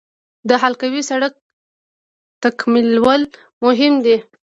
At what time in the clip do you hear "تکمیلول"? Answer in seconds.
2.43-3.21